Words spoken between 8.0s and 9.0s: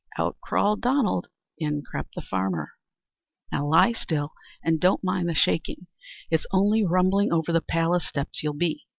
steps you'll be.